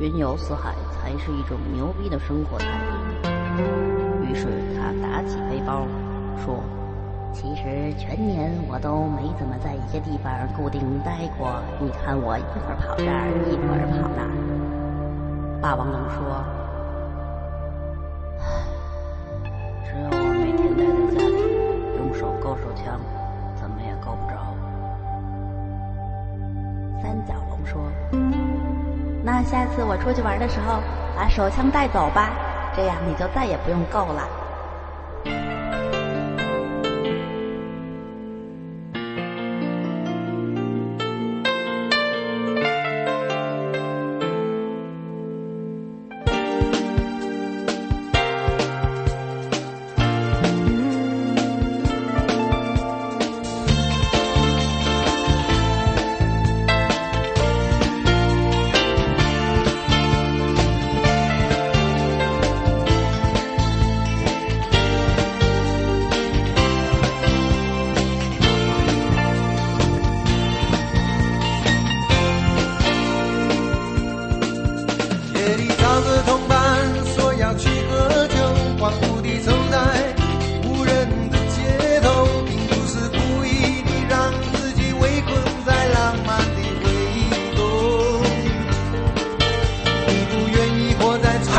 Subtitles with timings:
[0.00, 3.28] 云游四海才是一种牛逼的生活态度。
[4.24, 5.86] 于是他打起背包，
[6.42, 6.64] 说
[7.34, 11.52] ：“其实全年我都没怎么在一些地方固定待过。
[11.78, 14.32] 你看我一会儿跑这儿，一会儿跑那儿。”
[15.60, 16.42] 霸王龙说
[29.50, 30.78] ：“下次我出去玩的时候，
[31.16, 32.30] 把手枪带走吧，
[32.76, 34.22] 这样你就再也不用够了。”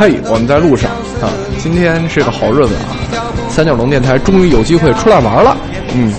[0.02, 1.30] 嘿，我们在路上啊，
[1.62, 2.74] 今天是个好日子
[3.14, 3.22] 啊！
[3.48, 5.56] 三角龙电台终于有机会出来玩了。
[5.94, 6.12] 嗯，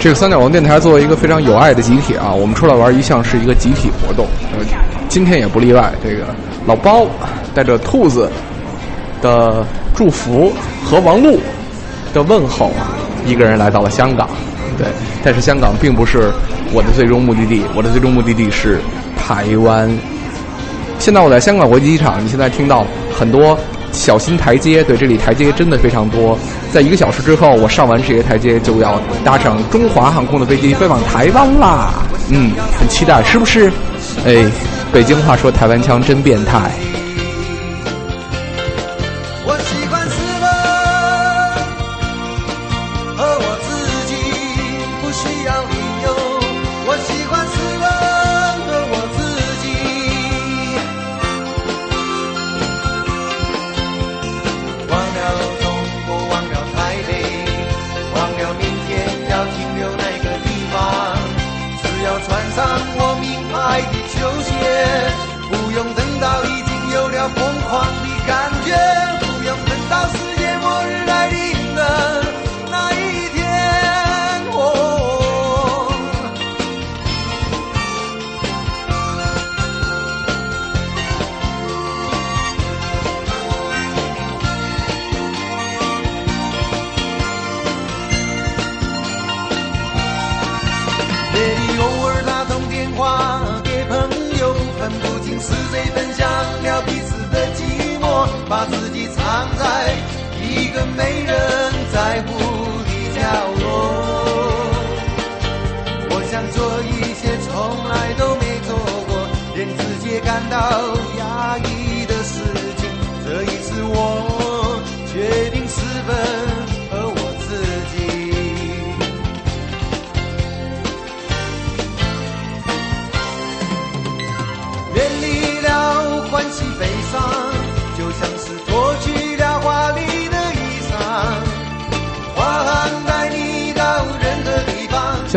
[0.00, 4.26] 这个三角龙电台作为一个非常有爱的集体啊，我们出来玩一向是一个集体活动，
[4.58, 4.64] 呃，
[5.10, 5.92] 今天也不例外。
[6.02, 6.24] 这个
[6.64, 7.06] 老包
[7.54, 8.30] 带着兔子
[9.20, 9.62] 的
[9.94, 10.50] 祝福
[10.82, 11.38] 和王璐
[12.14, 12.72] 的问候，
[13.26, 14.26] 一个人来到了香港。
[14.78, 14.86] 对，
[15.22, 16.30] 但是香港并不是
[16.72, 18.78] 我的最终目的地，我的最终目的地是
[19.18, 19.86] 台湾。
[21.08, 22.86] 现在我在香港国际机场，你现在听到
[23.18, 23.58] 很多
[23.92, 26.38] 小心台阶，对，这里台阶真的非常多。
[26.70, 31.94] 在一个小时之后，我上完这些台阶，就要搭上中华航空的飞机飞往台湾啦。
[32.28, 33.72] 嗯，很期待，是不是？
[34.26, 34.44] 哎，
[34.92, 36.70] 北京话说台湾腔真变态。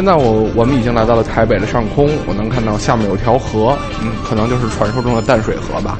[0.01, 5.95] 现在我我们已经来到了台北的上空，我能看到下面有条河，嗯，可能就是传说中的淡水河吧。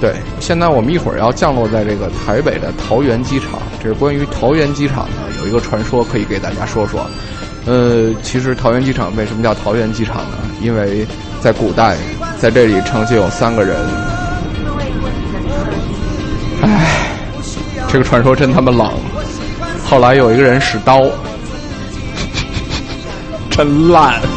[0.00, 3.60] 对，现在我们一会儿要降落在这个台北的桃园机场。
[3.78, 7.06] 这是关于桃园机场呢，有一个传说可以给大家说说。
[7.66, 10.38] 呃，其实桃园机场为什么叫桃园机场呢？
[10.62, 11.06] 因为
[11.42, 11.94] 在古代，
[12.38, 13.76] 在这里曾经有三个人。
[16.62, 16.86] 唉，
[17.86, 18.90] 这个传说真他妈冷。
[19.84, 21.02] 后来有一个人使刀，
[23.56, 24.35] 真烂。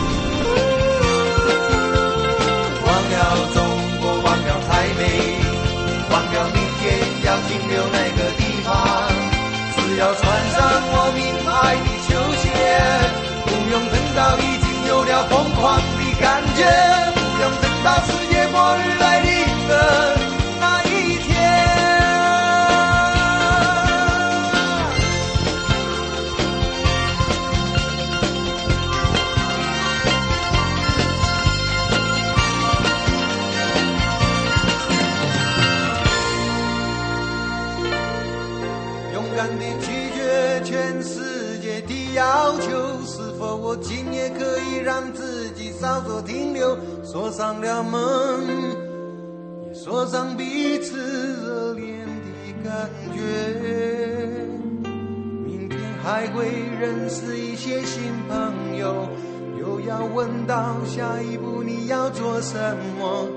[60.49, 62.57] 到下一步你要做什
[62.97, 63.27] 么。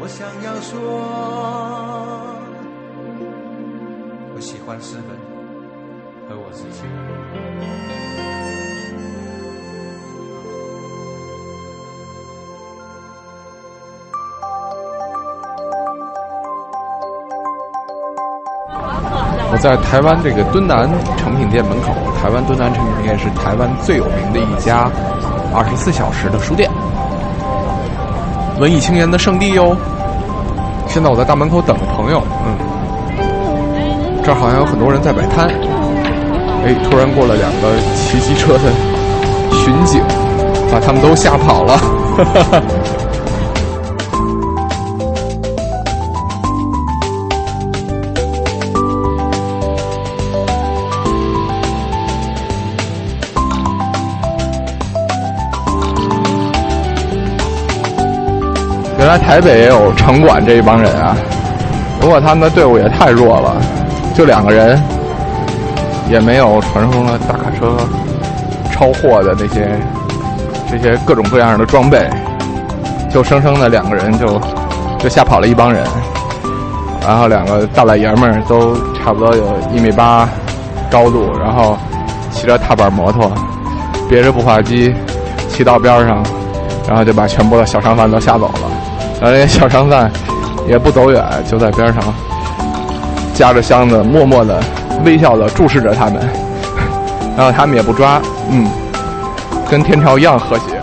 [0.00, 0.80] 我想要说，
[4.34, 5.14] 我喜欢诗本
[6.30, 6.84] 和我自己。
[19.52, 20.88] 我在台湾这个敦南
[21.18, 24.90] 诚品店门口，台湾敦南诚品店是台湾最有名的一家
[25.54, 26.70] 二十四小时的书店，
[28.58, 29.76] 文艺青年的圣地哟。
[30.88, 32.56] 现在我在大门口等朋友，嗯，
[34.22, 35.48] 这儿好像有很多人在摆摊。
[36.64, 38.70] 哎，突然过来两个骑机车的
[39.52, 40.00] 巡警，
[40.70, 41.76] 把他们都吓跑了。
[41.76, 42.62] 哈哈哈。
[59.02, 61.16] 原来台北也有城管这一帮人啊，
[62.00, 63.60] 不过他们的队伍也太弱了，
[64.14, 64.80] 就两个人，
[66.08, 67.76] 也没有传说中的大卡车
[68.70, 69.68] 超货的那些
[70.70, 72.08] 这些各种各样的装备，
[73.10, 74.40] 就生生的两个人就
[75.00, 75.82] 就吓跑了一帮人，
[77.04, 79.44] 然后两个大老爷们儿都差不多有
[79.74, 80.28] 一米八
[80.88, 81.76] 高度，然后
[82.30, 83.28] 骑着踏板摩托，
[84.08, 84.94] 别着步话机，
[85.48, 86.22] 骑到边上，
[86.86, 88.71] 然后就把全部的小商贩都吓走了。
[89.22, 90.10] 然后那小商贩
[90.68, 92.02] 也不走远，就在边上
[93.32, 94.60] 夹着箱子，默默的、
[95.04, 96.14] 微笑的注视着他们。
[97.38, 98.20] 然后他们也不抓，
[98.50, 98.68] 嗯，
[99.70, 100.81] 跟天朝一样和谐。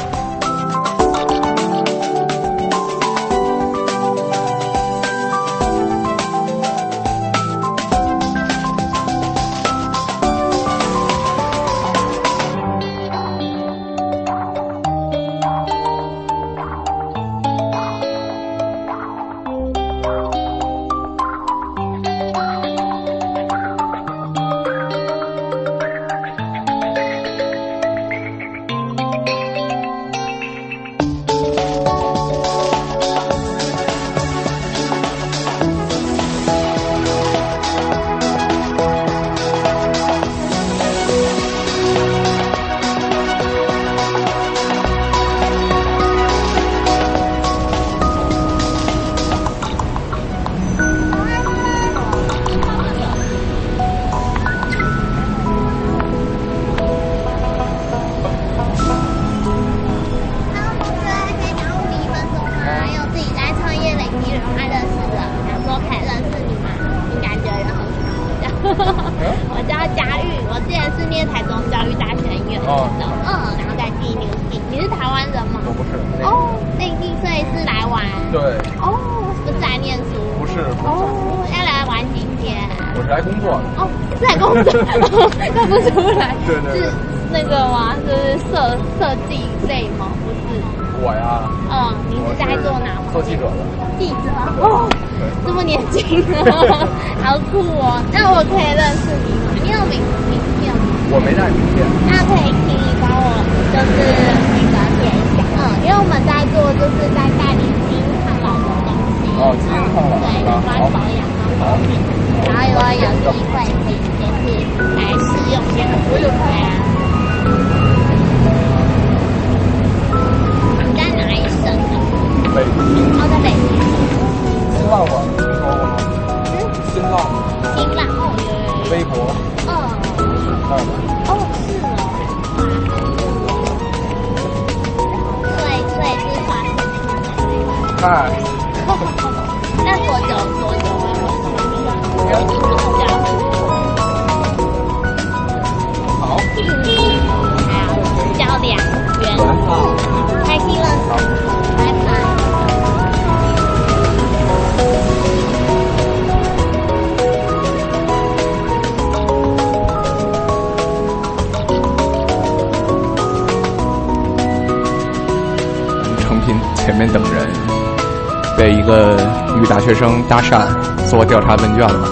[169.89, 170.67] 学生搭讪，
[171.09, 172.07] 做调查问卷了。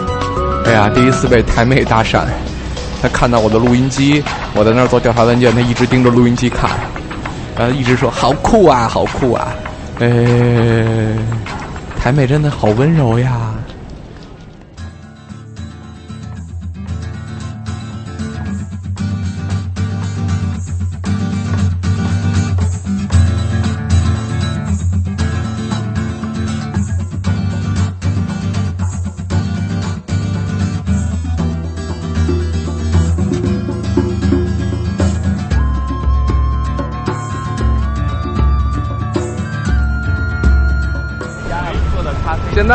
[0.65, 2.21] 哎呀，第一次被台妹搭讪，
[3.03, 4.23] 她看到我的录音机，
[4.55, 6.71] 我在那儿做调查问卷，她一直盯着录音机看，
[7.55, 9.49] 然后一直说好酷啊，好酷啊。
[9.99, 10.09] 呃，
[11.99, 13.51] 台妹真的好温柔呀。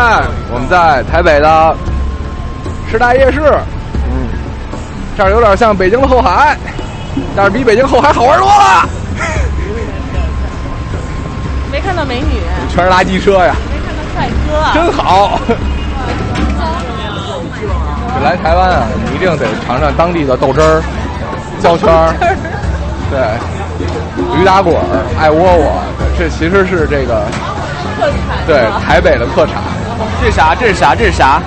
[0.02, 0.20] 现在
[0.52, 1.76] 我们在台北的
[2.90, 3.40] 师大夜市，
[4.10, 4.26] 嗯，
[5.16, 6.58] 这儿有点像北京的后海，
[7.36, 8.84] 但是比北京后海好玩多了。
[11.70, 13.54] 没看到美女，全是垃圾车呀。
[13.70, 15.38] 没看到帅哥，真好。
[18.24, 20.82] 来台湾啊，你一定得尝尝当地的豆汁儿、
[21.62, 22.12] 焦圈儿，
[23.08, 23.20] 对，
[24.36, 25.80] 驴打滚儿、爱窝窝，
[26.18, 27.22] 这其实是这个。
[28.48, 29.62] 对，台北的特产。
[30.20, 30.54] 这是啥？
[30.54, 30.94] 这是啥？
[30.94, 31.40] 这是啥？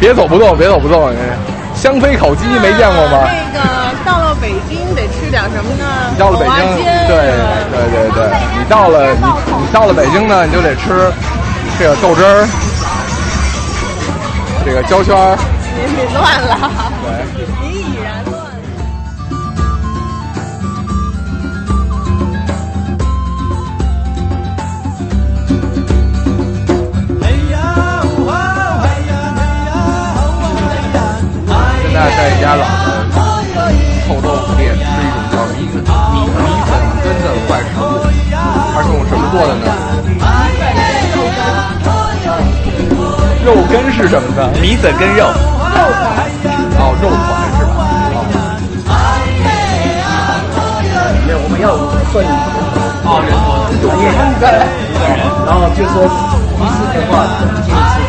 [0.00, 1.12] 别走不动，别走不动！
[1.74, 3.18] 香妃烤鸡没见过吗？
[3.24, 3.60] 那个
[4.04, 5.84] 到了北京得吃点什么呢？
[6.10, 6.52] 你到了北京，
[7.08, 7.16] 对
[7.70, 8.28] 对对对，
[8.58, 9.16] 你到了你
[9.62, 11.10] 你到了北京呢，你就得吃
[11.78, 12.46] 这个豆汁儿，
[14.66, 15.36] 这个焦圈儿。
[15.74, 15.80] 你
[16.14, 16.70] 乱了。
[17.02, 17.08] 对。
[31.92, 32.66] 在一家老的
[34.08, 35.74] 臭豆腐店吃一种叫米粉
[36.12, 36.70] 米米粉
[37.04, 37.80] 根的怪食物，
[38.74, 39.64] 它是用什么做的呢？
[43.44, 44.40] 肉根是什么呢？
[44.60, 45.26] 米粉跟肉。
[45.26, 45.28] 肉
[45.74, 46.04] 团。
[46.78, 47.20] 哦，肉团
[47.58, 47.80] 是吧？
[51.26, 51.66] 没有，我们要
[52.10, 52.24] 算
[53.04, 53.46] 哦，人头。
[53.82, 54.00] 一
[54.40, 54.56] 个人，
[55.46, 57.12] 然后就说一次的话，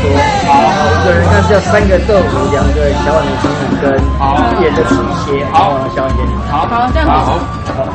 [0.03, 0.51] 好，
[0.91, 3.83] 一个人看是要三个豆腐，两个小碗的米粉根，
[4.19, 6.31] 好，也的吃一些，好，小碗点点。
[6.51, 7.13] 好，好，这样好。
[7.24, 7.39] 好，
[7.74, 7.86] 好，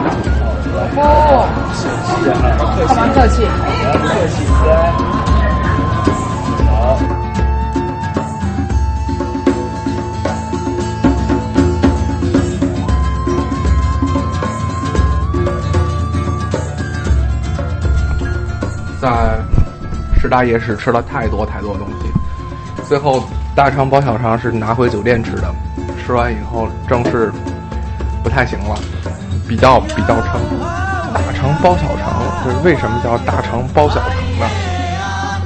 [0.94, 1.80] 好哦，是
[2.24, 2.60] 是啊，好，
[2.94, 3.44] 蛮客气，
[3.92, 4.36] 不客气，
[4.66, 4.70] 来，
[6.70, 6.72] 好。
[19.00, 19.06] 在
[20.28, 23.22] 大夜市吃了太多太多东西，最后
[23.54, 25.54] 大肠包小肠是拿回酒店吃的，
[26.04, 27.32] 吃完以后正是
[28.22, 28.78] 不太行了，
[29.48, 30.40] 比较比较撑。
[31.14, 34.46] 大肠包小肠，就是为什么叫大肠包小肠呢？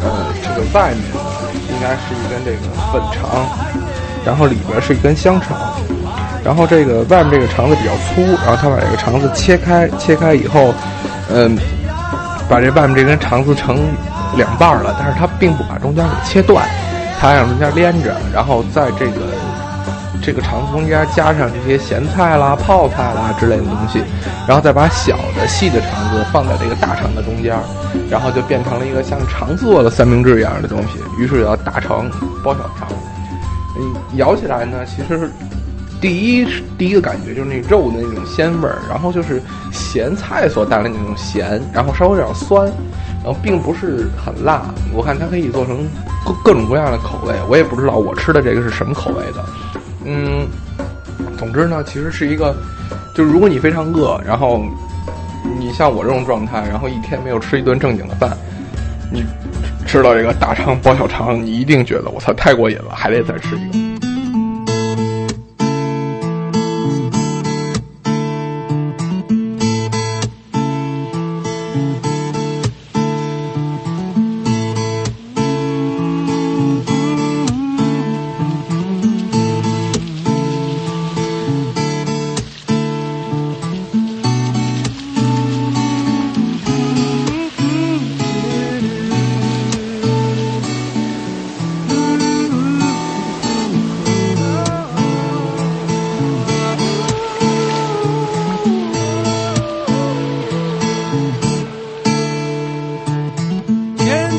[0.03, 1.03] 呃，这个外面
[1.71, 3.47] 应该是一根这个粉肠，
[4.25, 5.57] 然后里边是一根香肠，
[6.45, 10.75] 然后这个外面这个肠子比较粗，然后他把这个肠子切开，切开以后，
[11.31, 11.57] 嗯。
[12.49, 13.79] 把这外面这根肠子成
[14.37, 16.67] 两半了，但是它并不把中间给切断，
[17.21, 19.21] 它让中间连着，然后在这个
[20.23, 24.03] 这个肠子中间加上这些咸菜啦、泡菜啦之类的东西，
[24.47, 27.57] 然后再把小的细的肠子放在这个大肠的中间，
[28.11, 32.11] 然后就变成了一个像肠做的三明治一样的东西，于是叫大肠
[32.45, 32.89] 包小肠。
[33.79, 35.31] 嗯咬起来呢，其实。
[36.01, 42.69] 第一第一个感觉就是那肉的那种鲜味儿，然后就是咸菜所带来的那种咸，然后稍微有点酸，
[43.25, 44.63] 然后并不是很辣。
[44.93, 45.87] 我看它可以做成
[46.25, 49.45] 各各种各样的口味，我也不知道我吃的这个是什么口味的。
[50.05, 50.47] 嗯，
[51.39, 52.55] 总之呢，其实是一个，
[53.15, 54.65] 就如果你非常饿，然后
[55.59, 58.37] 你像我这种状态，然后一天没有吃一顿正经的饭，
[59.13, 59.25] 你
[59.87, 63.92] 吃到这个大肠包小肠，你一定觉得我操太过瘾了，还得再吃一个。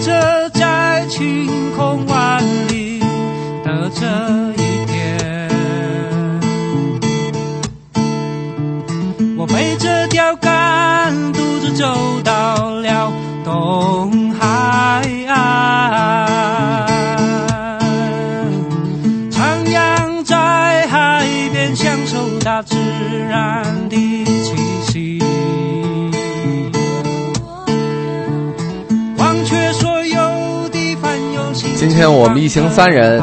[0.03, 0.42] 享
[31.93, 33.21] 今天我们一行三人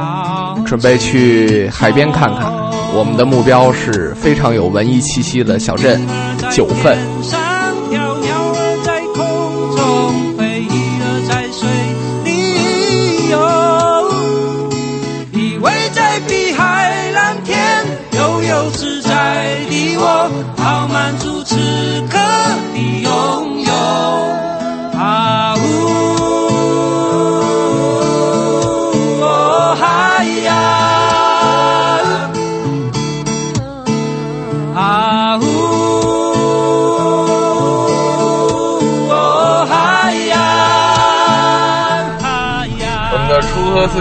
[0.65, 2.53] 准备去海边看看，
[2.95, 6.01] 我们的目标是非常有文艺气息的小镇
[6.53, 6.97] 九份。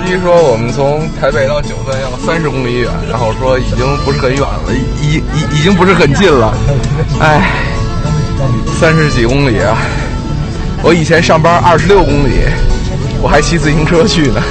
[0.09, 6.51] 机说：“我们从台北到九份要三十公里远，然后说已经不是很远了，已已已经不是很近了。
[7.19, 7.51] 哎，
[8.79, 9.77] 三十几公里啊！
[10.81, 12.39] 我以前上班二十六公里，
[13.21, 14.41] 我还骑自行车去呢。”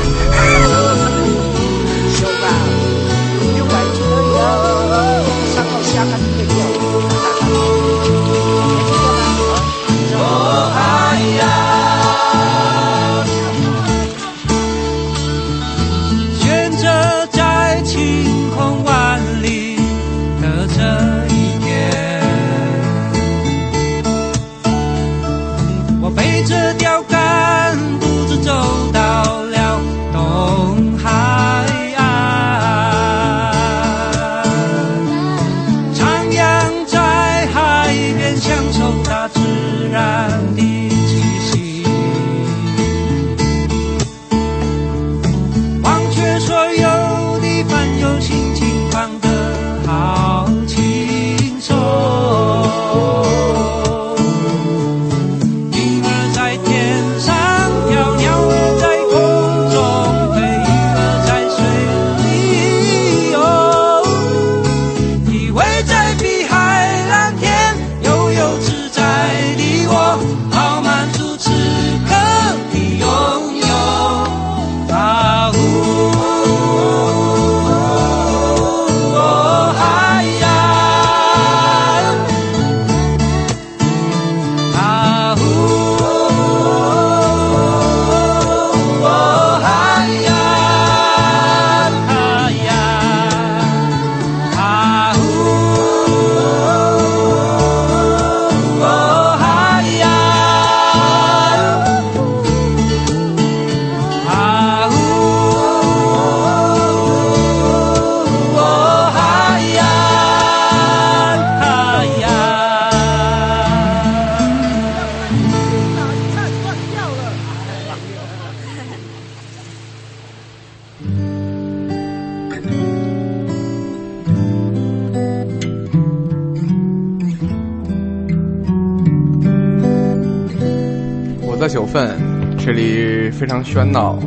[131.66, 132.10] 九份，
[132.58, 134.18] 这里非常喧闹。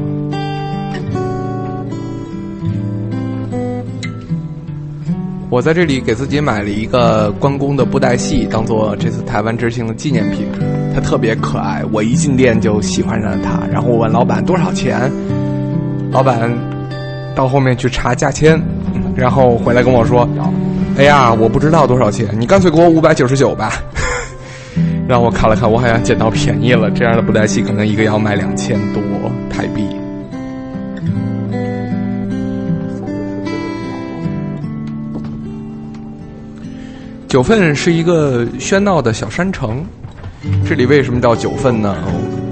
[5.49, 10.47] 我在这里给自己买了一个关公的布袋戏，当做这次台湾之行的纪念品。
[10.93, 13.65] 它特别可爱，我一进店就喜欢上了它。
[13.71, 15.11] 然后我问老板多少钱，
[16.11, 16.51] 老板
[17.35, 18.61] 到后面去查价签，
[19.15, 20.27] 然后回来跟我说
[20.97, 23.73] ：“哎呀，我不知道多少钱，你干脆给我五百九十九吧。”
[25.11, 26.89] 让我看了看，我好像捡到便宜了。
[26.89, 29.03] 这样的布袋戏可能一个要卖两千多
[29.49, 29.83] 台币。
[37.27, 39.83] 九份是一个喧闹的小山城，
[40.65, 41.93] 这里为什么叫九份呢？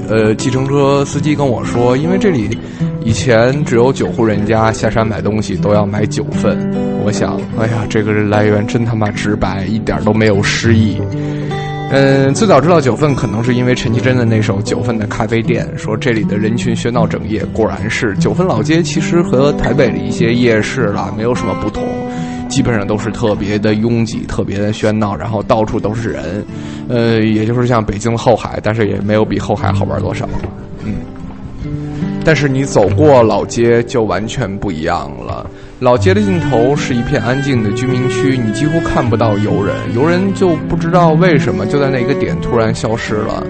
[0.10, 2.60] 呃，计程车司机跟我说，因为这里
[3.06, 6.58] 以前只有九户人家下山买东西都要买九份。
[7.06, 11.02] 我想，哎呀，这个人来源真他妈直白，一点都没有诗意。
[11.92, 17.44] 嗯，最早知道九份，可能是因为陈绮贞的那首《九份的咖啡店》，说这里的人群喧闹整夜。
[17.46, 21.84] 果然是九份老街，其实和台北的一些夜市啦没有什么不同，
[22.48, 26.46] 基本上都是特别的拥挤、特别的喧闹，然后到处都是人。
[26.88, 30.30] 呃，也就是像北京后海，但是也没有比后海好玩多少。
[30.84, 30.98] 嗯，
[32.24, 35.50] 但是你走过老街就完全不一样了。
[35.80, 43.42] 老街的尽头是一片安静的居民区，你几乎看不到游人，游人就不知道为什么就在那个点突然消失了。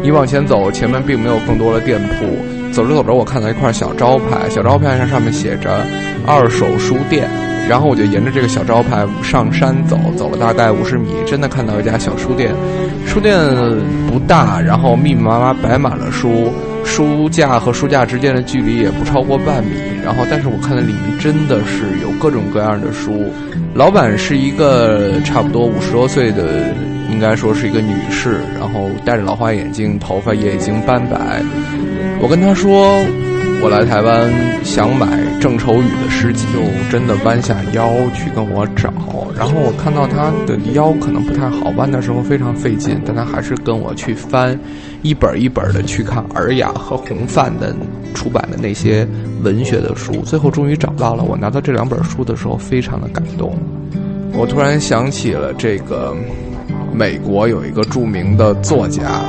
[0.00, 2.61] 你往前走，前面并没有更多的店铺。
[2.72, 5.84] 走着走着，我看到一块小招牌，小招牌上上面写着
[6.26, 7.28] “二手书店”。
[7.68, 12.52] 然后我就沿着这个小招牌上山走，走了大概五十米，真的看到一家小书店。
[13.06, 13.38] 书店
[14.08, 16.50] 不大，然后密密麻麻摆满了书，
[16.84, 19.76] 书架和书架之间的距离也不超过半米。
[20.04, 23.30] 然后，但是我看到里面真的是有各种各样的书。
[23.74, 26.74] 老板是一个差不多五十多岁的，
[27.12, 31.42] 应该说是一个女士，然后戴着老花眼镜，头发也已经斑白。
[32.20, 32.98] 我跟她说。
[33.64, 34.28] 我来台湾
[34.64, 35.06] 想买
[35.40, 36.58] 郑愁予的诗集，就
[36.90, 38.92] 真的弯下腰去跟我找。
[39.38, 44.58] 然后我看到她的腰可能不太好，弯的时候非常费劲，但她还是跟我去翻，
[45.02, 47.72] 一本一本的去看尔雅和洪范的
[48.14, 49.06] 出版的那些
[49.44, 50.12] 文学的书。
[50.22, 51.22] 最后终于找到了。
[51.22, 53.56] 我拿到这两本书的时候，非常的感动。
[54.32, 56.16] 我突然想起了这个
[56.94, 59.22] 美国有一个著名的作家，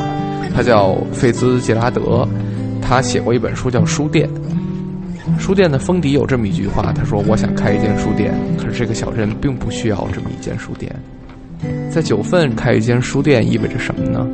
[0.53, 2.27] 他叫费兹杰拉德。
[2.81, 4.29] 他写过一本书叫《书店》，
[5.39, 10.93] 书店的封底有这么一句话：“他说我想开一间书店，可是这个小镇并不需要这么一间书店。
[11.89, 14.27] 在九份开一间书店意味着什么呢？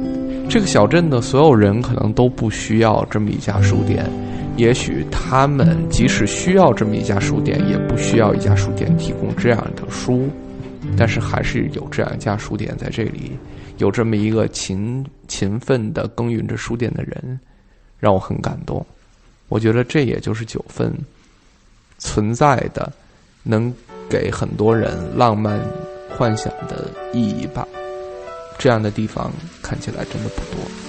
[0.50, 4.04] 这个小镇的所有人可能都不需要这么一家书店，
[4.58, 10.28] 也许他们即使需要这么一家书店，也不需要一家书店提供这样的书，
[10.98, 13.38] 但是还是有这样一家书店在这里，
[13.78, 17.40] 有这么一个勤勤奋的耕耘着书店的人。”
[18.00, 18.86] 让我很感动，
[19.50, 20.90] 我觉得这也就是九份
[21.98, 22.90] 存在的，
[23.44, 23.74] 能
[24.10, 25.60] 给很多人浪漫
[26.10, 27.68] 幻想的意义吧。
[28.58, 29.30] 这样的地方
[29.62, 30.89] 看起来真的不多。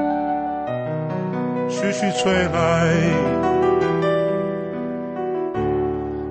[1.71, 2.93] 徐徐吹来，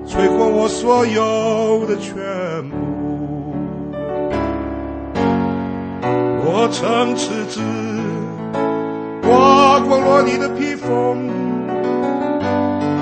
[0.07, 2.13] 吹过我所有的全
[2.69, 2.77] 部。
[6.45, 7.59] 我曾赤子
[9.23, 11.27] 刮过落你的披风，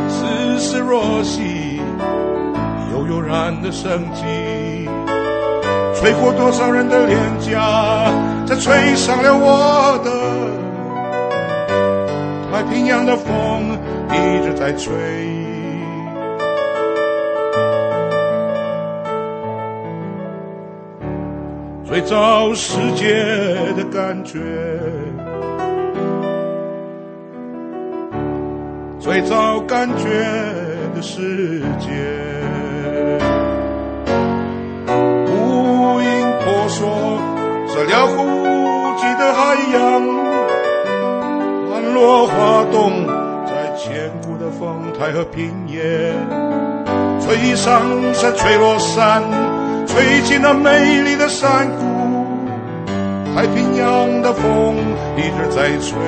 [0.07, 1.81] 丝丝若细，
[2.93, 4.23] 悠悠然的生机，
[5.93, 8.13] 吹过多少人的脸颊，
[8.47, 10.38] 才吹上了我的。
[12.59, 13.79] 太平洋的风
[14.11, 14.93] 一直在吹，
[21.85, 23.13] 最早世界
[23.77, 24.39] 的感觉，
[28.99, 30.09] 最早感觉
[30.93, 31.87] 的世界，
[34.85, 36.89] 无影婆娑，
[37.69, 40.08] 这辽阔无际的海洋。
[41.99, 43.05] 落花洞，
[43.45, 46.13] 在千古的风台和平野，
[47.19, 47.81] 吹上
[48.13, 49.21] 山，吹落山，
[49.85, 51.83] 吹进那美丽的山谷。
[53.35, 54.77] 太平洋的风
[55.17, 55.99] 一直在吹，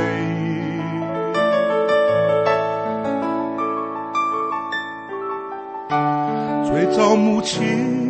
[6.65, 8.00] 最早母亲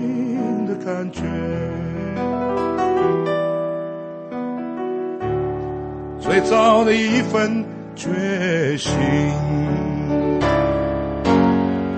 [6.52, 7.64] 最早的一份
[7.96, 8.10] 决
[8.76, 8.92] 心，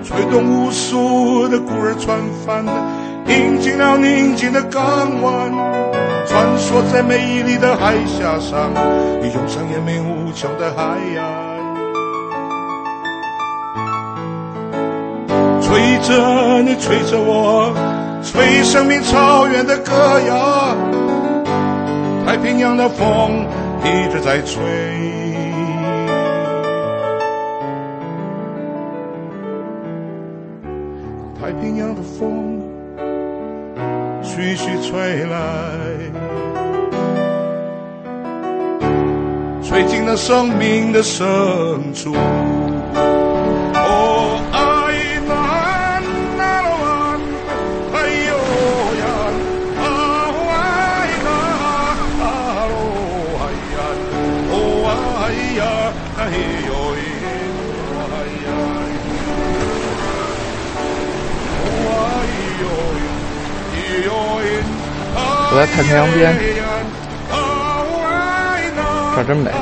[0.04, 2.64] 吹动无数的孤儿船帆，
[3.26, 5.50] 引进了宁静的港湾，
[6.24, 8.70] 穿梭在美丽的海峡上，
[9.24, 10.84] 涌上延绵无穷的海
[11.18, 11.24] 岸。
[15.60, 17.74] 吹着你，吹着我，
[18.22, 20.76] 吹生命草原的歌谣，
[22.24, 23.44] 太平洋的风。
[23.84, 24.62] 一直在吹，
[31.38, 32.62] 太平洋的风
[34.22, 35.36] 徐徐吹来，
[39.62, 41.24] 吹进了生命的深
[41.92, 42.14] 处。
[65.56, 66.36] 我在太平洋边，
[69.14, 69.52] 这儿真美。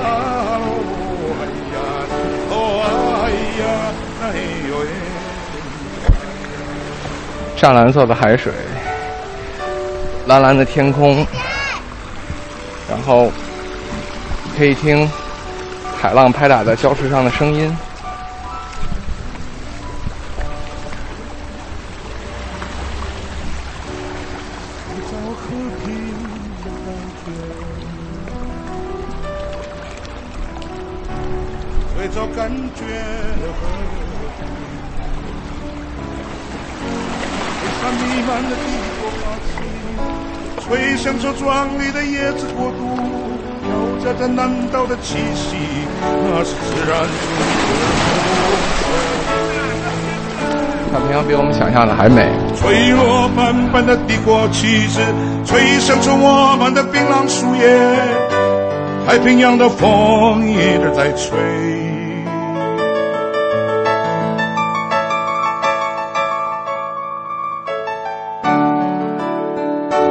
[7.55, 8.51] 湛蓝色的海水，
[10.27, 11.27] 蓝蓝的天空，
[12.89, 13.31] 然后
[14.57, 15.07] 可以听
[16.01, 17.77] 海浪拍打在礁石上的声音。
[42.43, 42.99] 的椰子国度，
[43.63, 45.57] 飘着这南岛的气息，
[46.03, 47.07] 那是自然
[50.93, 52.29] 太平洋比我们想象的还美。
[52.57, 55.01] 吹落斑斑的帝国旗帜，
[55.47, 57.79] 吹响着我们的槟榔树叶，
[59.07, 61.31] 太平洋的风一直在吹。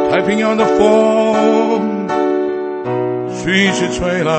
[0.10, 1.21] 太平洋的风
[3.44, 4.34] 徐徐吹来，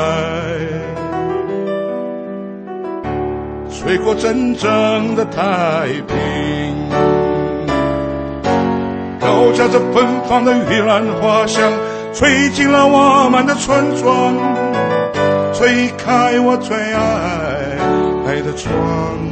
[3.69, 6.89] 吹过真正的太平，
[9.19, 11.73] 高夹着芬芳的玉兰花香，
[12.15, 14.37] 吹进了我们的村庄，
[15.53, 17.03] 吹开我最爱
[18.25, 19.32] 爱的窗。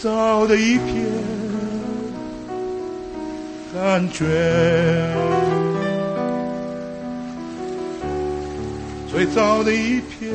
[0.00, 1.04] 最早的一片
[3.74, 4.24] 感觉，
[9.10, 10.32] 最早的一片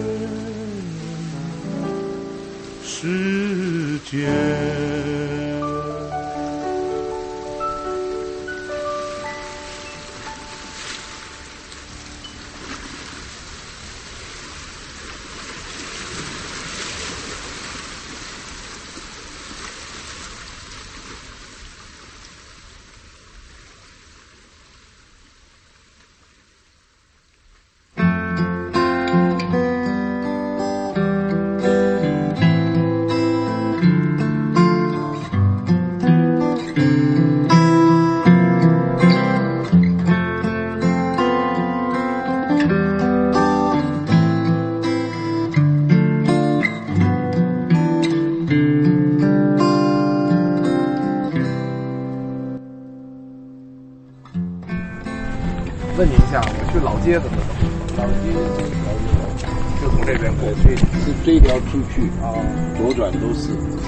[2.83, 4.27] 世界。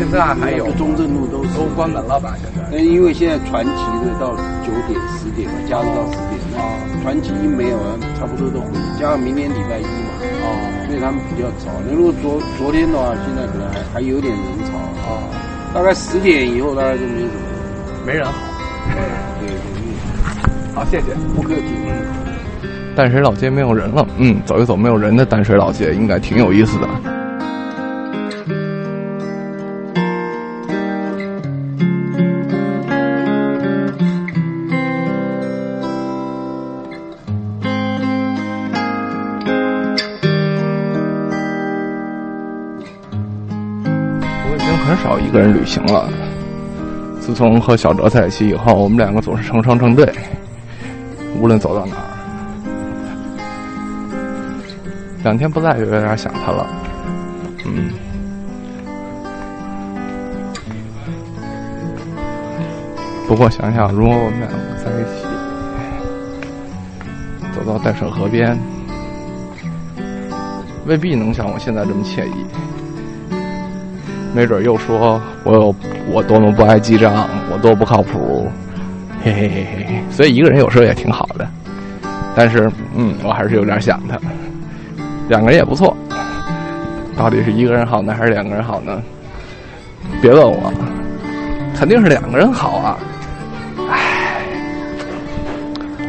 [0.09, 2.33] 现在还有中正路都都关门了吧？
[2.41, 2.65] 现在？
[2.71, 3.71] 那因为现在传奇
[4.05, 4.31] 的到
[4.63, 6.39] 九点、十点嘛，加入到十点。
[6.55, 7.77] 那传奇一没有，
[8.17, 8.71] 差不多都回。
[8.97, 11.69] 加上明天礼拜一嘛，哦，所以他们比较早。
[11.85, 15.27] 那如果昨昨天的话，现在可能还还有点人潮啊。
[15.73, 17.31] 大概十点以后，大概就没什么，
[18.07, 18.31] 没人好。
[19.41, 19.57] 对对。
[20.73, 21.63] 好，谢谢，不客气。
[22.95, 26.87] 淡水老街没有人了，嗯，走一走没有人的淡水老街应该挺有意思的。
[45.03, 46.09] 少一个人旅行了。
[47.19, 50.09] 自从和小哲在一起以后，我们两个总是成双成对，
[51.39, 52.01] 无论走到哪儿。
[55.23, 56.65] 两天不在就有点想他了，
[57.65, 57.91] 嗯。
[63.27, 65.25] 不过想想，如果我们两个在一起，
[67.53, 68.57] 走到淡水河边，
[70.85, 72.45] 未必能像我现在这么惬意。
[74.37, 75.75] 没准又说我有
[76.11, 78.47] 我多么不爱记账，我多不靠谱，
[79.23, 80.03] 嘿嘿嘿嘿。
[80.11, 81.49] 所以一个人有时候也挺好的，
[82.35, 84.15] 但是嗯，我还是有点想他。
[85.27, 85.97] 两个人也不错，
[87.17, 89.01] 到底是一个人好呢，还是两个人好呢？
[90.21, 90.71] 别问我，
[91.75, 92.97] 肯定是两个人好啊！
[93.89, 94.39] 唉，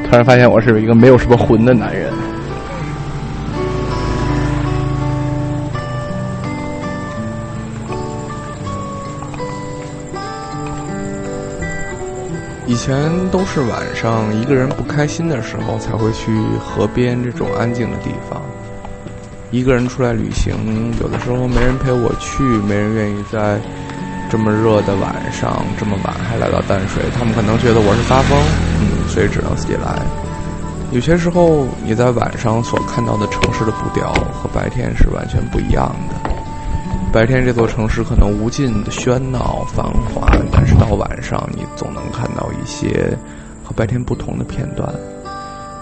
[0.04, 2.12] 突然发现我是一个没有什么魂的男人。
[12.68, 18.42] 以前都是晚上一个人不开心的时候才会去河边这种安静的地方。
[19.50, 23.58] 一个人出来旅行，有的时候没人陪我去，没人愿意在
[24.30, 27.04] 这么热的晚上这么晚还来到淡水。
[27.18, 28.38] 他们可能觉得我是发疯，
[29.08, 30.02] 所以只能自己来。
[30.92, 36.27] 有些时候你在晚上所看到的城市的步调和白天是完全不一样的。
[37.18, 43.12] 白天这座城市可能无尽的喧闹繁华，但是到晚上你总能看到一些
[43.64, 44.88] 和白天不同的片段，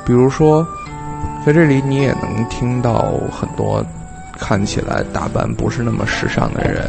[0.07, 0.66] 比如说。
[1.44, 3.85] 在这里，你也能听到很多
[4.38, 6.83] 看起来打扮不是那么时尚的人，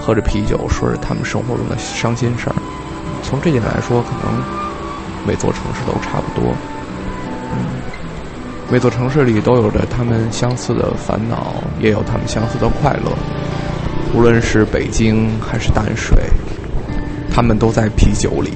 [0.00, 2.56] 喝着啤酒，说着他们生活中的伤心事儿。
[3.24, 4.42] 从这点来说，可能
[5.26, 6.54] 每座城市都差不多。
[7.52, 7.66] 嗯，
[8.70, 13.10] 每座城市里都有着他们相似的烦恼，也有他们相似的快乐。
[14.14, 16.16] 无论是北京还是淡水，
[17.32, 18.50] 他们都在啤酒里。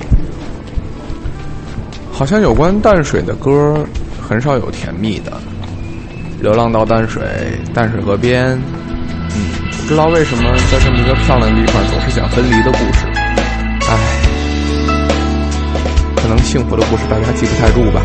[2.12, 3.84] 好像有关淡水的歌。
[4.28, 5.40] 很少有甜蜜的，
[6.42, 7.22] 流浪到淡水，
[7.72, 8.60] 淡水河边，
[9.36, 9.54] 嗯，
[9.86, 13.06] 不知道为什么在这么一个漂亮的地方，总是讲分离的故事，
[13.88, 13.96] 唉，
[16.16, 18.02] 可能幸福的故事大家记不太住吧。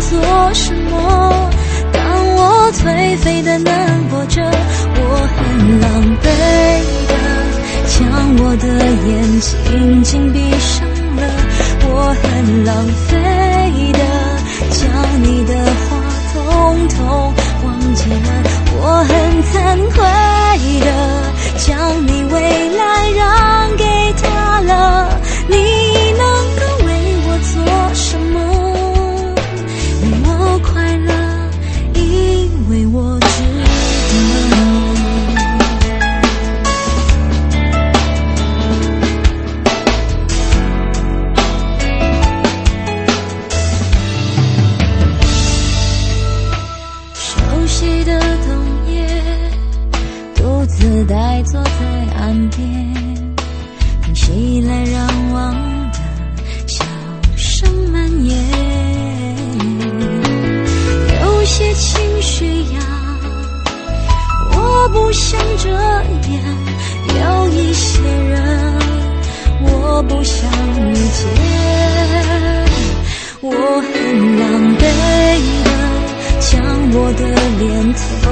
[0.00, 1.50] 做什么？
[1.92, 2.02] 当
[2.36, 5.00] 我颓废的难过着，我
[5.36, 5.86] 很狼
[6.22, 6.26] 狈
[7.08, 7.12] 的
[7.86, 7.96] 将
[8.38, 8.66] 我的
[9.08, 11.22] 眼睛紧闭上了。
[11.90, 12.70] 我很浪
[13.08, 13.10] 费
[13.92, 14.00] 的
[14.70, 14.78] 将
[15.22, 15.88] 你的话
[16.32, 16.36] 统
[16.88, 16.96] 统
[17.64, 18.16] 忘记了。
[18.80, 19.12] 我很
[19.44, 19.52] 惭
[19.94, 19.98] 愧
[20.80, 20.88] 的
[21.58, 21.66] 将
[22.06, 22.36] 你未
[22.76, 23.84] 来让给
[24.22, 24.72] 他了。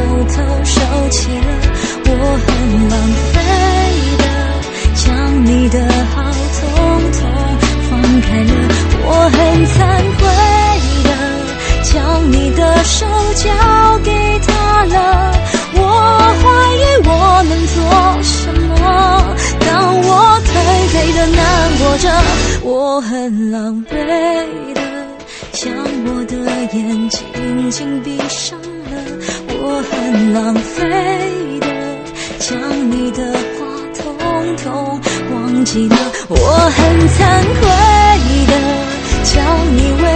[0.07, 0.81] 偷偷收
[1.11, 1.51] 起了
[2.07, 2.11] 我
[2.47, 2.49] 很
[2.89, 2.95] 狼
[3.33, 3.37] 狈
[4.23, 4.25] 的
[4.95, 5.05] 将
[5.45, 5.81] 你的
[6.15, 6.23] 好
[6.55, 6.63] 通
[7.11, 7.19] 通
[7.91, 7.91] 放
[8.21, 8.53] 开了
[9.05, 9.37] 我很
[9.67, 9.77] 惭
[10.19, 10.23] 愧
[11.03, 11.11] 的
[11.83, 11.93] 将
[12.31, 13.05] 你的手
[13.35, 14.11] 交给
[14.47, 14.97] 他了。
[15.75, 15.81] 我
[16.41, 16.45] 怀
[16.77, 17.11] 疑我
[17.49, 17.77] 能做
[18.23, 18.75] 什么
[19.61, 19.67] 当
[20.03, 20.09] 我
[20.45, 20.49] 颓
[20.93, 21.43] 废的难
[21.79, 22.05] 过着
[22.63, 24.81] 我很狼狈的
[25.53, 25.73] 将
[26.05, 26.37] 我的
[26.77, 28.46] 眼睛紧闭上。
[30.33, 30.89] 浪费
[31.61, 31.67] 的
[32.39, 35.01] 将你的话统统
[35.33, 35.97] 忘记了
[36.29, 37.67] 我很惭愧
[38.47, 38.55] 的
[39.25, 40.16] 将你为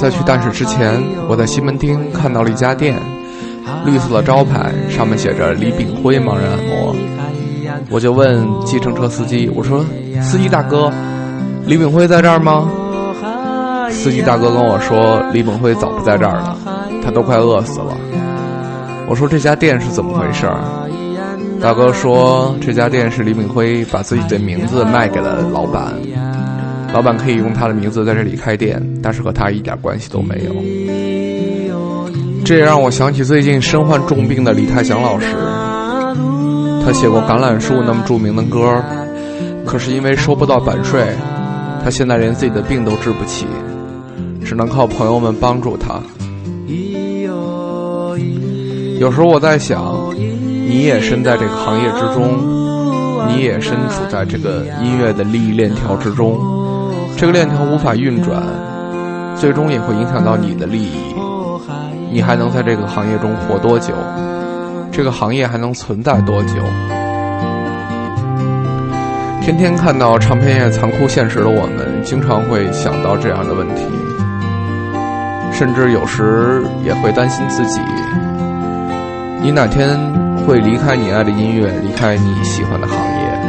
[0.00, 0.98] 在去淡水之前，
[1.28, 2.96] 我在西门町看到了一家店，
[3.84, 6.96] 绿色的招牌上面写着“李炳辉盲人按摩”。
[7.90, 9.84] 我就问计程车司机：“我说，
[10.22, 10.90] 司机大哥，
[11.66, 12.66] 李炳辉在这儿吗？”
[13.92, 16.56] 司机大哥跟我说：“李炳辉早不在这儿了，
[17.04, 17.94] 他都快饿死了。”
[19.06, 20.48] 我说：“这家店是怎么回事？”
[21.60, 25.92] 大哥说：“这家店是李炳辉把自己的名字卖给了老板，
[26.92, 30.54] 老板可以用他的名字在这里开店，但是和他一点关系都没有。”
[32.44, 35.26] 这也让我想起最近身患重病的李泰祥老师，
[36.84, 38.82] 他写过《橄榄树》那么著名的歌，
[39.64, 41.06] 可是因为收不到版税，
[41.84, 43.46] 他现在连自己的病都治不起，
[44.44, 46.00] 只能靠朋友们帮助他。
[48.98, 49.96] 有时候我在想。
[50.70, 52.38] 你也身在这个行业之中，
[53.26, 56.38] 你也身处在这个音乐的利益链条之中，
[57.20, 58.42] 这个链条无法运转，
[59.36, 61.14] 最终也会影响到你的利益。
[62.10, 63.92] 你还能在这个行业中活多久？
[64.90, 66.54] 这个行业还能存在多久？
[69.42, 73.82] 天天看到唱片业残酷现实的我们，经常会想到这样的问题，
[75.52, 77.82] 甚至有时也会担心自己，
[79.42, 79.90] 你哪天？
[80.46, 83.40] 会离开你爱的音乐，离开你喜欢的行业。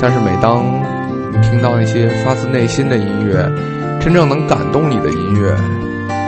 [0.00, 0.97] 但是每当你
[1.42, 3.50] 听到那些发自内心的音乐，
[4.00, 5.54] 真正能感动你的音乐，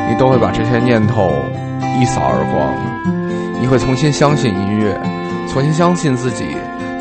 [0.09, 1.31] 你都会把这些念头
[2.01, 2.75] 一扫而光。
[3.61, 4.99] 你会重新相信音乐，
[5.53, 6.45] 重新相信自己，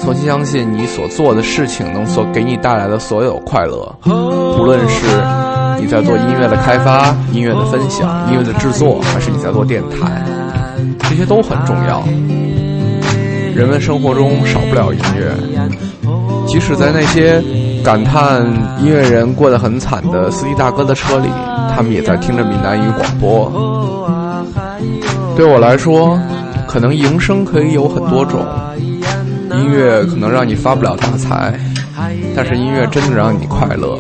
[0.01, 3.95] 重新相信你所做的事情能所给你带来的所有快乐。
[4.03, 5.05] 不论是
[5.79, 10.21] 你在做音乐的开发、音乐的分享、音乐的制作，还是你在做电台。
[11.09, 12.03] 这些都很重要。
[13.55, 15.33] 人们生活中少不了音乐，
[16.45, 17.41] 即使在那些
[17.83, 18.45] 感叹
[18.79, 21.29] 音乐人过得很惨的司机大哥的车里，
[21.75, 23.51] 他们也在听着闽南语广播。
[25.35, 26.19] 对我来说，
[26.67, 28.45] 可能营生可以有很多种，
[29.51, 31.59] 音乐可能让你发不了大财，
[32.35, 33.97] 但是音乐真的让你快乐。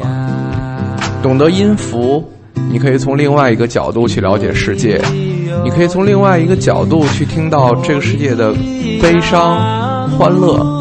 [1.21, 2.23] 懂得音符，
[2.69, 5.01] 你可以从另外一个角度去了解世界。
[5.61, 8.53] 你可以从另外一个角度去听到这个世界的
[9.01, 10.78] 悲伤、欢乐，它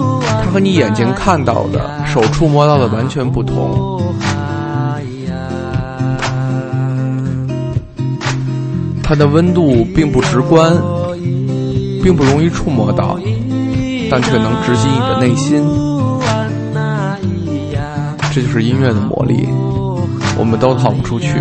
[0.59, 4.03] 和你眼睛看到的、手触摸到的完全不同。
[9.01, 10.77] 它的温度并不直观，
[12.03, 13.17] 并不容易触摸到，
[14.11, 15.65] 但却能直击你的内心。
[18.33, 19.49] 这就是音乐的魔力，
[20.37, 21.37] 我们都逃不出去。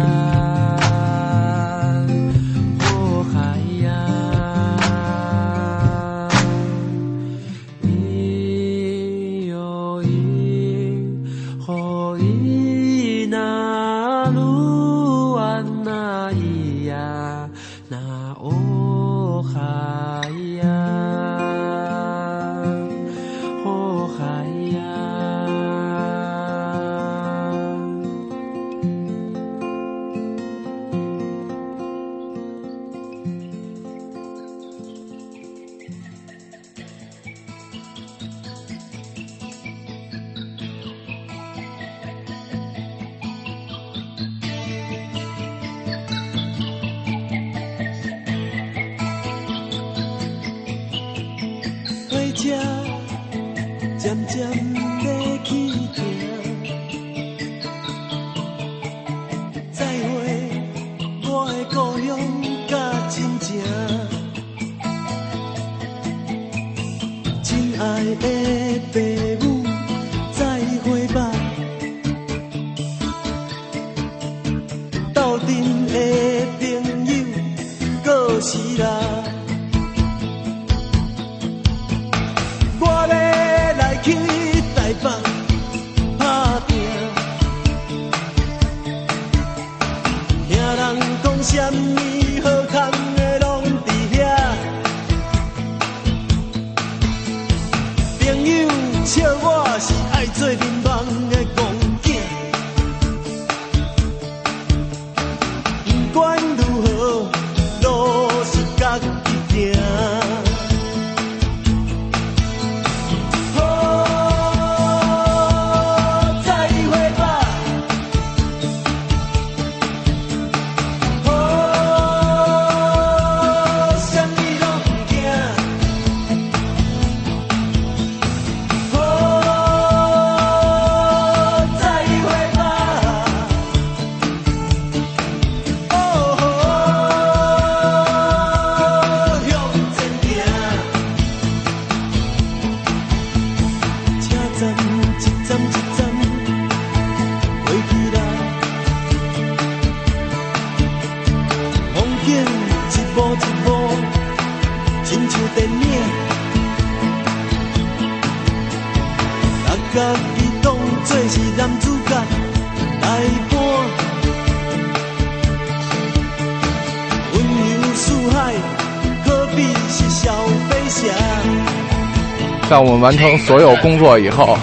[172.97, 174.57] 们完成所有工作以后，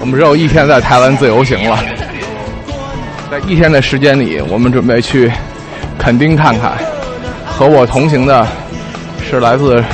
[0.00, 1.78] 我们只有一天在台湾自由行了。
[3.30, 5.30] 在一天的时间里，我们准备去
[5.98, 6.72] 垦丁看看。
[7.46, 8.46] 和我同行的
[9.28, 9.84] 是来自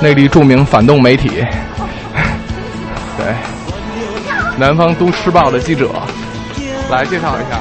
[0.00, 1.30] 内地著名反动媒体，
[3.16, 3.32] 对，
[4.56, 5.88] 南方都市报的记者，
[6.90, 7.60] 来介绍一下。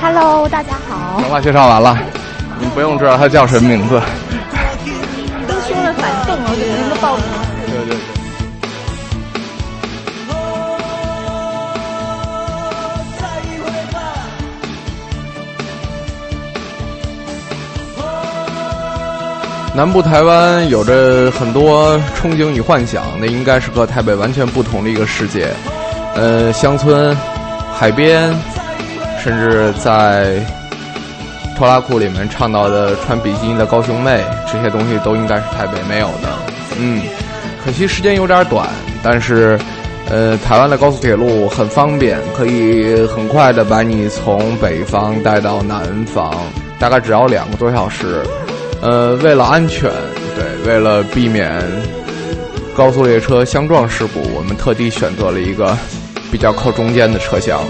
[0.00, 1.20] Hello，大家好。
[1.20, 1.98] 行了，介绍完了，
[2.58, 4.00] 你不用知道他叫什么名字。
[19.74, 25.48] 南部台湾有着很多憧憬与幻想，那应该是和台北完全不同的一个世界。
[26.14, 27.16] 呃，乡村、
[27.74, 28.30] 海边，
[29.24, 30.34] 甚至在
[31.56, 36.28] 拖拉库里面唱到的穿比基尼的高雄妹，这些东西都应该是台北没有的。
[36.78, 37.00] 嗯，
[37.64, 38.68] 可惜时间有点短，
[39.02, 39.58] 但是，
[40.10, 46.30] 呃，台湾的高速铁路很方便，可以很快的把你从北方带到南方，
[46.78, 48.22] 大概只要两个多小时。
[48.82, 49.88] 呃，为了安全，
[50.34, 51.62] 对，为了避免
[52.74, 55.78] 高速列车相撞事故，我们特地选择了一个
[56.32, 57.60] 比较靠中间的车厢。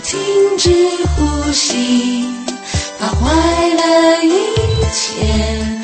[0.00, 0.18] 停
[0.58, 0.70] 止
[1.16, 2.24] 呼吸，
[2.98, 4.30] 把坏了一
[4.92, 5.77] 切。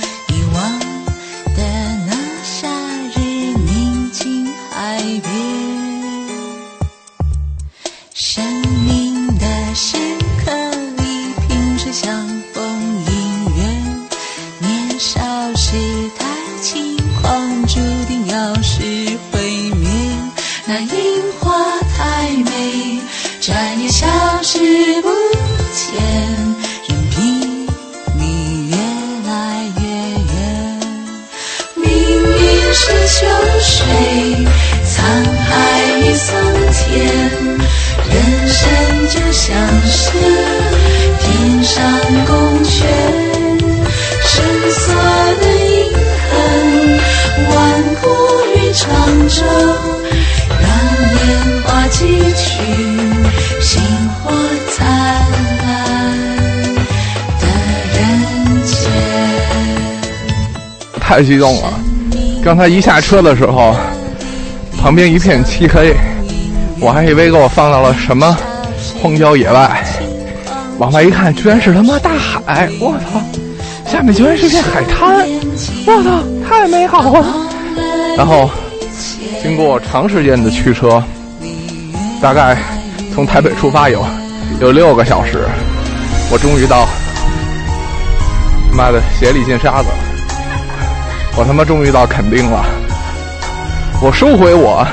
[61.14, 61.72] 太激动了！
[62.42, 63.76] 刚才一下车的时候，
[64.76, 65.94] 旁边一片漆黑，
[66.80, 68.36] 我还以为给我放到了什么
[69.00, 69.80] 荒郊野外。
[70.76, 72.68] 往外一看，居然是他妈大海！
[72.80, 73.22] 我操，
[73.88, 75.24] 下面居然是片海滩！
[75.86, 77.24] 我操，太美好了！
[78.16, 78.50] 然后
[79.40, 81.00] 经过长时间的驱车，
[82.20, 82.58] 大概
[83.14, 84.04] 从台北出发有
[84.60, 85.44] 有六个小时，
[86.32, 86.88] 我终于到，
[88.76, 90.03] 妈的鞋里进沙子了。
[91.36, 92.64] 我他妈终于到垦丁了！
[94.00, 94.86] 我收回我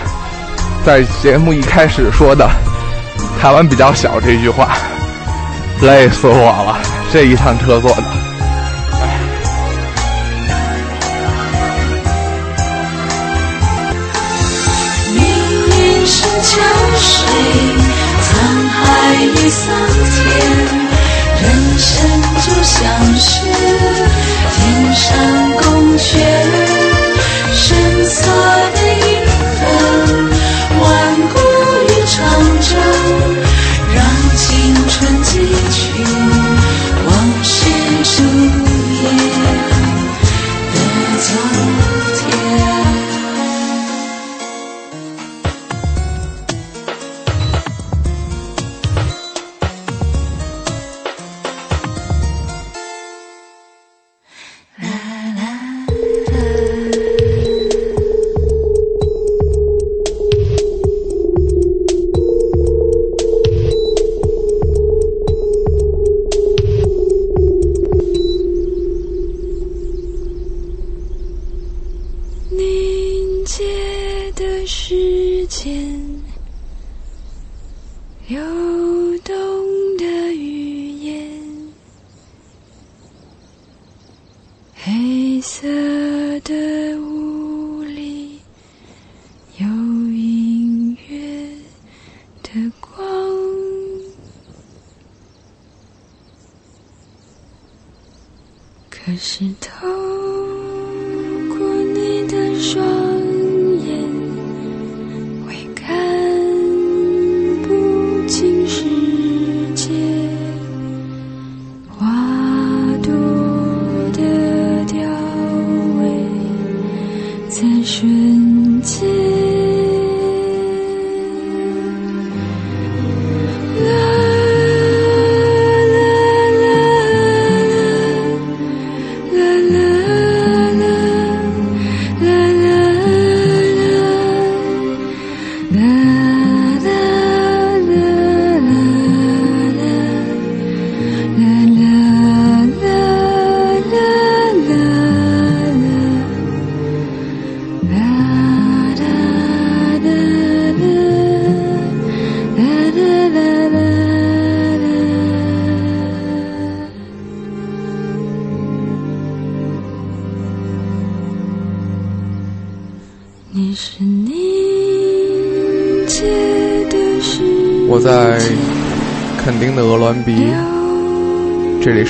[0.84, 2.50] 在节目一开始说的
[3.40, 4.70] “台湾比较小”这句话，
[5.82, 6.80] 累死我了！
[7.14, 8.04] 这一趟车坐的，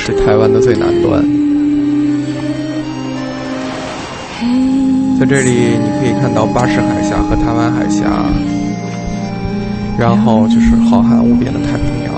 [0.04, 1.24] 是台湾的最南端。
[5.20, 8.08] 在这里，你可以看到巴士海峡和台湾海峡，
[10.00, 12.12] 然后就是浩瀚无边的太平洋。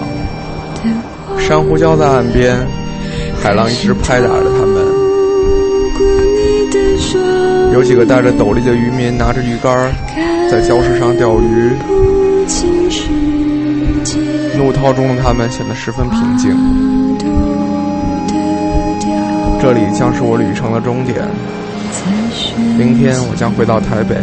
[1.38, 2.56] 珊瑚礁在岸边，
[3.42, 4.82] 海浪一直拍打着它们。
[7.74, 9.92] 有几个戴着斗笠的渔民拿着鱼竿，
[10.50, 11.72] 在礁石上钓鱼。
[14.58, 17.03] 怒涛中的他们显得十分平静。
[19.64, 21.26] 这里将是我旅程的终点。
[22.78, 24.18] 明天我将回到台北，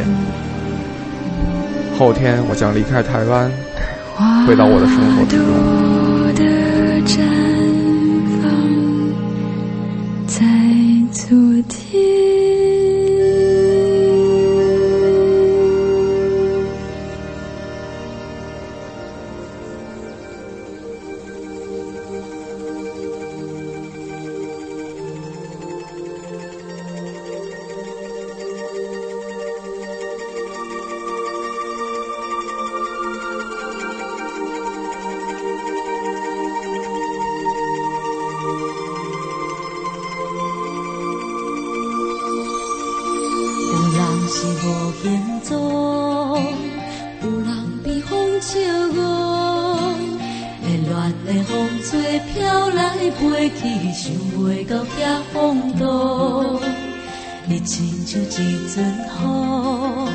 [1.98, 3.50] 后天我将离开台湾，
[4.46, 5.99] 回到我的生活之中。
[57.64, 58.24] 亲像一
[58.74, 60.08] 阵风，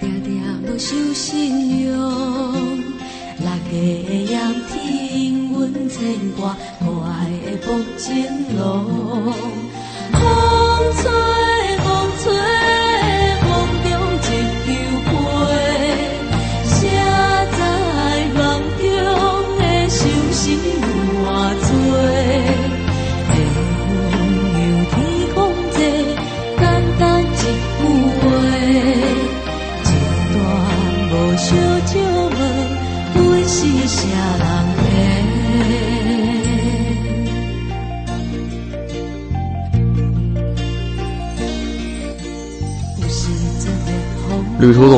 [0.00, 1.90] 常常无收信用。
[3.38, 4.32] 六月的艳
[4.68, 4.72] 天，
[5.52, 5.58] 阮
[5.88, 5.98] 牵
[6.38, 7.08] 挂可爱
[7.44, 8.08] 的博精
[8.56, 8.60] 路。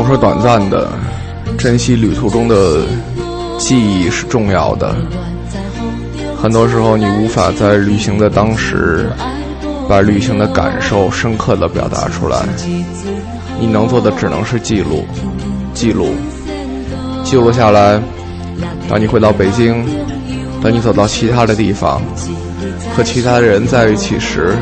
[0.03, 0.89] 总是短暂的，
[1.57, 2.83] 珍惜旅途中的
[3.57, 4.93] 记忆是重要的。
[6.37, 9.09] 很多时候，你无法在旅行的当时
[9.89, 12.37] 把旅行的感受深刻的表达出来，
[13.61, 15.07] 你能做的只能是记录，
[15.73, 16.09] 记录，
[17.23, 18.03] 记录下来。
[18.89, 19.87] 当你回到北京，
[20.61, 22.03] 当你走到其他的地方，
[22.97, 24.57] 和其他的人在一起时，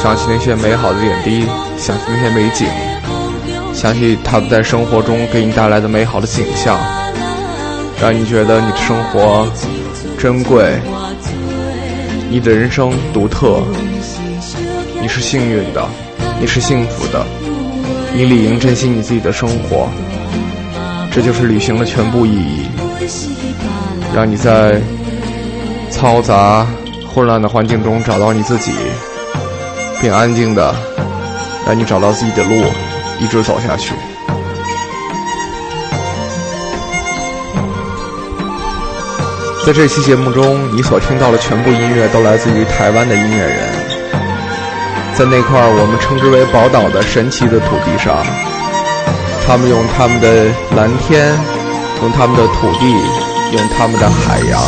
[0.00, 1.44] 想起那些美好的点滴，
[1.76, 2.68] 想起那些美景。
[3.76, 6.80] 想起他们在生活中给你带来的美好的景象，
[8.00, 9.46] 让你觉得你的生活
[10.18, 10.80] 珍贵，
[12.30, 13.62] 你的人生独特，
[15.00, 15.86] 你是幸运的，
[16.40, 17.24] 你是幸福的，
[18.14, 19.86] 你理应珍惜你自己的生活。
[21.12, 22.66] 这就是旅行的全部意义，
[24.14, 24.80] 让你在
[25.92, 26.66] 嘈杂、
[27.06, 28.72] 混乱的环境中找到你自己，
[30.00, 30.74] 并安静的
[31.66, 32.64] 让你找到自己的路。
[33.18, 33.94] 一直走下去。
[39.66, 43.58] 在这期节目中，你所听到的全部音乐都来自于台湾的音乐人。
[45.12, 48.24] 在那块我们称之为宝岛的神奇的土地上，
[49.44, 50.44] 他们用他们的
[50.76, 51.34] 蓝天，
[52.02, 52.86] 用他们的土地，
[53.56, 54.62] 用他们的海洋，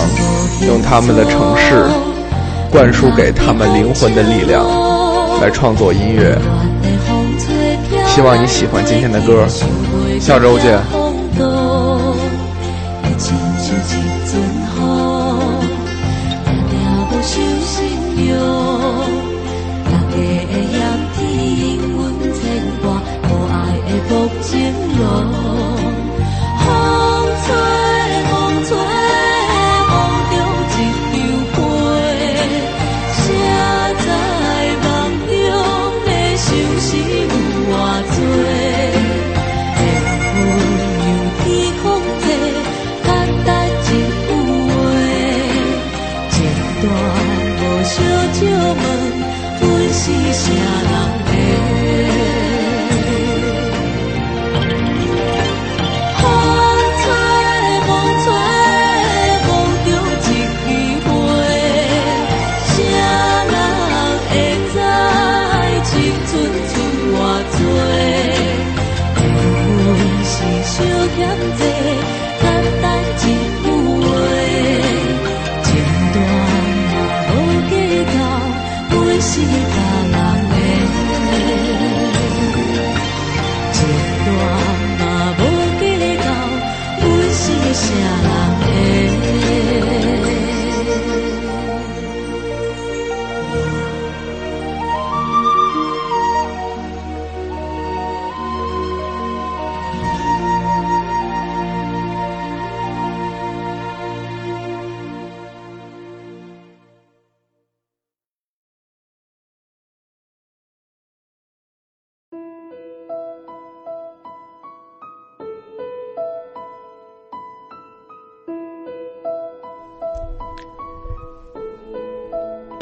[0.66, 1.86] 用他们的城市，
[2.70, 4.64] 灌输给他们灵魂的力量，
[5.40, 6.36] 来创作音乐。
[8.18, 9.46] 希望你喜欢今天的歌，
[10.18, 10.97] 下周见。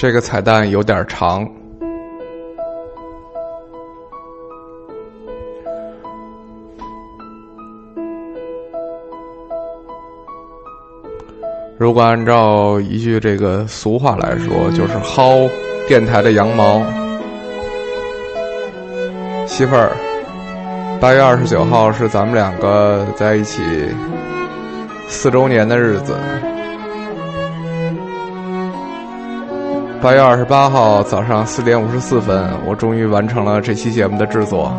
[0.07, 1.45] 这个彩蛋有点长。
[11.77, 15.51] 如果按照一句这个俗话来说，就是薅
[15.89, 16.81] 电台的羊毛。
[19.45, 19.91] 媳妇儿，
[21.01, 23.61] 八月二十九号是咱们两个在一起
[25.09, 26.17] 四周年的日子。
[30.07, 34.73] 八月二十八号早上四点五十四分，我终于完成了这期节目的制作。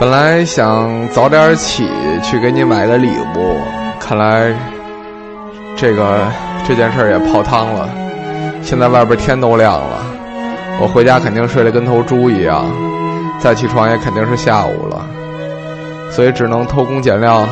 [0.00, 1.86] 本来想早点起
[2.22, 3.58] 去给你买个礼物，
[4.00, 4.54] 看来
[5.76, 6.26] 这个
[6.66, 7.90] 这件事也泡汤了。
[8.62, 9.98] 现在外边天都亮了，
[10.80, 12.64] 我回家肯定睡得跟头猪一样，
[13.38, 15.04] 再起床也肯定是下午了，
[16.10, 17.46] 所以只能偷工减料，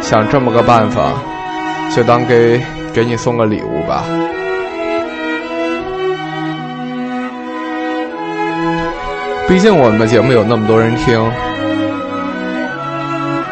[0.00, 1.12] 想这么个办法，
[1.94, 2.58] 就当给
[2.98, 4.02] 给你送个礼物吧。
[9.46, 11.16] 毕竟我们的节目有那么多人听。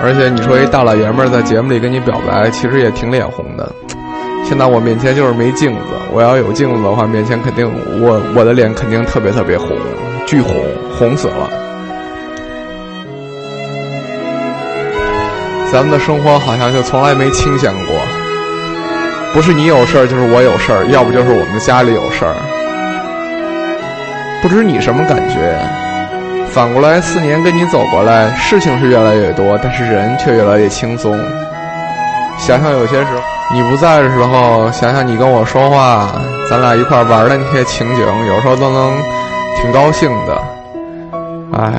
[0.02, 3.72] 而且你说一大老爷们儿在节目里跟你表白，其实也挺脸红的。
[4.44, 7.70] 现在我面前就是没镜子，我要有镜子的话，面前肯定
[8.02, 9.68] 我我的脸肯定特别特别红，
[10.26, 10.54] 巨红，
[10.98, 11.48] 红死了。
[15.72, 17.94] 咱们的生活好像就从来没清闲过，
[19.36, 22.32] 不是你有事儿就是我有事儿，要不就是我们家里有事儿。
[24.40, 25.54] 不知你什么感觉？
[26.48, 31.14] 反过来，四年跟你走过来，事情是越来越多，但是人却越来越轻松。
[32.38, 33.20] 想想有些时候
[33.52, 36.12] 你不在的时候，想想你跟我说话，
[36.48, 38.90] 咱俩一块玩的那些情景，有时候都能
[39.60, 40.42] 挺高兴的。
[41.52, 41.74] 唉，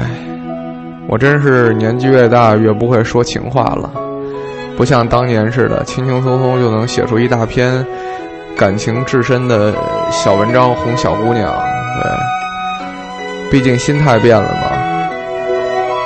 [1.08, 3.90] 我真是年纪越大越不会说情话了，
[4.78, 7.84] 不像当年似的，轻轻松松就能写出一大篇
[8.56, 9.74] 感情至深的
[10.12, 11.52] 小文章哄小姑娘。
[12.02, 12.12] 对。
[13.50, 14.68] 毕竟心态变了嘛，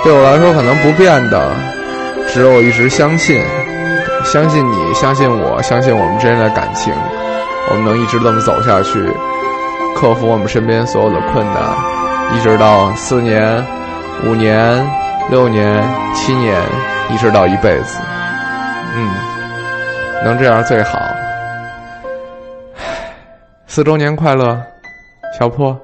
[0.04, 1.52] 对我来说可能不变的，
[2.28, 3.42] 只有一直相信，
[4.24, 6.94] 相信你，相信我，相信我们之间的感情，
[7.72, 9.04] 我们能一直这么走下去，
[9.96, 11.76] 克服我们身边所有的困难，
[12.38, 13.66] 一直到四年、
[14.24, 14.88] 五年、
[15.30, 16.56] 六年、七年，
[17.10, 17.98] 一直到一辈子，
[18.94, 21.00] 嗯，能这样最好。
[23.68, 24.62] 四周年快乐，
[25.40, 25.80] 小破。